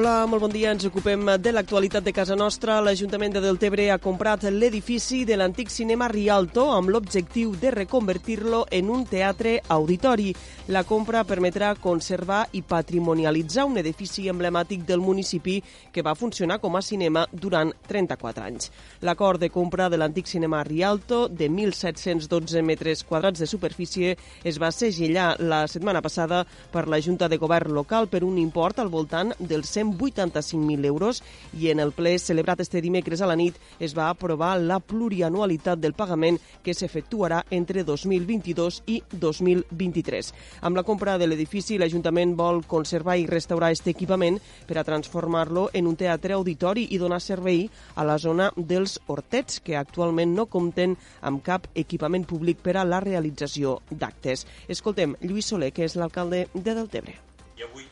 [0.00, 0.70] Hola, molt bon dia.
[0.72, 2.78] Ens ocupem de l'actualitat de casa nostra.
[2.80, 8.88] L'Ajuntament de Deltebre ha comprat l'edifici de l'antic cinema Rialto amb l'objectiu de reconvertir-lo en
[8.88, 10.30] un teatre auditori.
[10.72, 15.58] La compra permetrà conservar i patrimonialitzar un edifici emblemàtic del municipi
[15.92, 18.70] que va funcionar com a cinema durant 34 anys.
[19.04, 24.72] L'acord de compra de l'antic cinema Rialto, de 1.712 metres quadrats de superfície, es va
[24.72, 29.36] segellar la setmana passada per la Junta de Govern local per un import al voltant
[29.36, 31.22] dels 185.000 euros
[31.58, 35.80] i en el ple celebrat este dimecres a la nit es va aprovar la plurianualitat
[35.80, 40.32] del pagament que s'efectuarà entre 2022 i 2023.
[40.62, 45.68] Amb la compra de l'edifici, l'Ajuntament vol conservar i restaurar aquest equipament per a transformar-lo
[45.72, 50.46] en un teatre auditori i donar servei a la zona dels Hortets, que actualment no
[50.46, 54.46] compten amb cap equipament públic per a la realització d'actes.
[54.68, 57.16] Escoltem Lluís Soler, que és l'alcalde de Deltebre.
[57.58, 57.89] I avui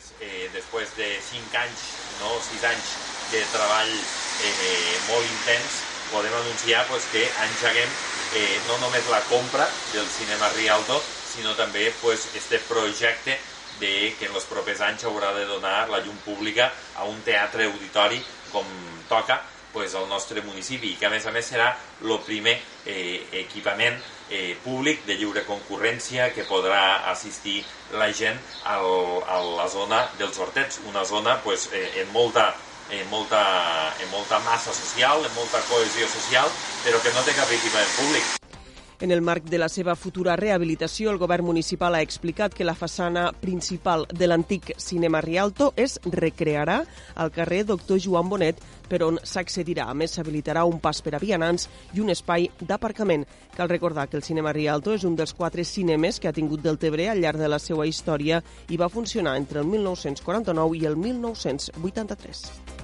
[0.00, 1.82] pues, eh, després de 5 anys,
[2.20, 2.96] no, 6 anys
[3.32, 7.90] de treball eh, molt intens, podem anunciar pues, que engeguem
[8.34, 13.36] eh, no només la compra del cinema Rialto, sinó també pues, este projecte
[13.80, 17.68] de que en els propers anys haurà de donar la llum pública a un teatre
[17.68, 18.20] auditori
[18.52, 18.64] com
[19.08, 19.40] toca
[19.72, 20.94] pues, al nostre municipi.
[20.94, 22.56] I que a més a més serà el primer
[22.86, 27.60] eh, equipament eh, públic de lliure concurrència que podrà assistir
[27.98, 28.90] la gent al,
[29.26, 32.52] a la zona dels hortets, una zona pues, eh, en molta
[32.90, 36.50] en molta, en molta massa social, en molta cohesió social,
[36.82, 38.39] però que no té cap equipament públic.
[39.00, 42.74] En el marc de la seva futura rehabilitació, el govern municipal ha explicat que la
[42.76, 46.82] façana principal de l'antic Cinema Rialto es recrearà
[47.14, 49.86] al carrer Doctor Joan Bonet, per on s'accedirà.
[49.88, 51.64] A més, s'habilitarà un pas per a vianants
[51.96, 53.24] i un espai d'aparcament.
[53.56, 57.08] Cal recordar que el Cinema Rialto és un dels quatre cinemes que ha tingut Deltebre
[57.08, 62.79] al llarg de la seva història i va funcionar entre el 1949 i el 1983.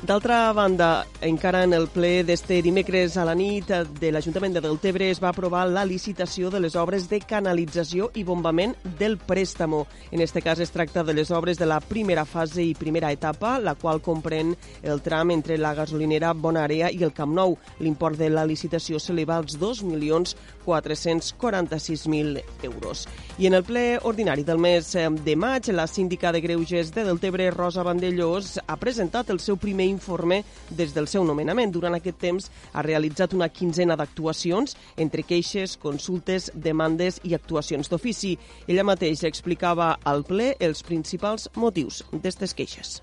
[0.00, 3.68] D'altra banda, encara en el ple d'este dimecres a la nit
[4.00, 8.24] de l'Ajuntament de Deltebre es va aprovar la licitació de les obres de canalització i
[8.24, 9.86] bombament del préstamo.
[10.10, 13.58] En este cas es tracta de les obres de la primera fase i primera etapa,
[13.60, 17.58] la qual comprèn el tram entre la gasolinera Bonàrea i el Camp Nou.
[17.84, 23.06] L'import de la licitació s'eleva als 2.446.000 euros.
[23.36, 27.52] I en el ple ordinari del mes de maig, la síndica de Greuges de Deltebre,
[27.52, 30.40] Rosa Vandellós, ha presentat el seu primer informe
[30.70, 31.74] des del seu nomenament.
[31.74, 38.36] Durant aquest temps ha realitzat una quinzena d'actuacions entre queixes, consultes, demandes i actuacions d'ofici.
[38.66, 43.00] Ella mateixa explicava al ple els principals motius d'aquestes queixes.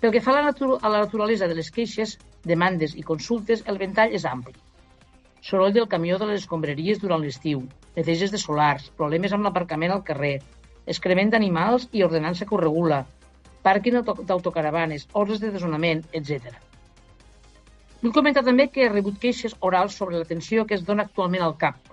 [0.00, 3.78] Pel que fa a la, a la naturalesa de les queixes, demandes i consultes, el
[3.80, 4.52] ventall és ampli.
[5.44, 7.62] Soroll del camió de les escombraries durant l'estiu,
[7.96, 10.38] neteges de solars, problemes amb l'aparcament al carrer,
[10.86, 13.02] excrement d'animals i ordenança que ho regula,
[13.64, 16.52] pàrquing d'autocaravanes, ordres de desonament, etc.
[18.02, 21.56] Vull comentar també que he rebut queixes orals sobre l'atenció que es dona actualment al
[21.60, 21.92] CAP,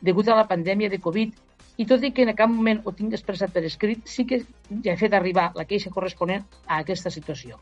[0.00, 1.34] degut a la pandèmia de Covid,
[1.76, 4.94] i tot i que en cap moment ho tinc expressat per escrit, sí que ja
[4.94, 7.58] he fet arribar la queixa corresponent a aquesta situació.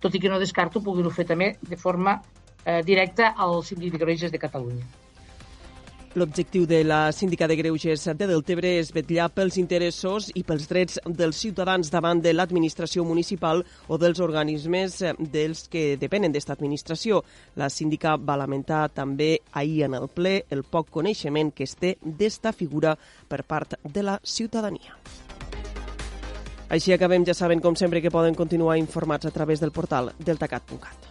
[0.00, 2.20] Tot i que no descarto poder-ho fer també de forma
[2.64, 5.05] eh, directa al Síndic de Greuges de Catalunya.
[6.16, 10.96] L'objectiu de la síndica de Greuges de Deltebre és vetllar pels interessos i pels drets
[11.04, 13.60] dels ciutadans davant de l'administració municipal
[13.92, 17.20] o dels organismes dels que depenen d'esta administració.
[17.60, 21.98] La síndica va lamentar també ahir en el ple el poc coneixement que es té
[22.00, 22.94] d'esta figura
[23.28, 24.96] per part de la ciutadania.
[26.72, 31.05] Així acabem, ja saben, com sempre, que poden continuar informats a través del portal deltacat.cat.